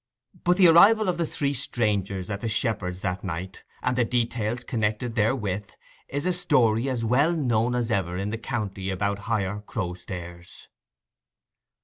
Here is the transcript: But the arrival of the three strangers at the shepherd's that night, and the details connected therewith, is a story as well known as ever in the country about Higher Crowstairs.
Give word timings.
But 0.43 0.57
the 0.57 0.67
arrival 0.67 1.09
of 1.09 1.19
the 1.19 1.27
three 1.27 1.53
strangers 1.53 2.31
at 2.31 2.41
the 2.41 2.49
shepherd's 2.49 3.01
that 3.01 3.23
night, 3.23 3.63
and 3.83 3.95
the 3.95 4.03
details 4.03 4.63
connected 4.63 5.13
therewith, 5.13 5.69
is 6.07 6.25
a 6.25 6.33
story 6.33 6.89
as 6.89 7.05
well 7.05 7.33
known 7.33 7.75
as 7.75 7.91
ever 7.91 8.17
in 8.17 8.31
the 8.31 8.39
country 8.39 8.89
about 8.89 9.19
Higher 9.29 9.59
Crowstairs. 9.67 10.69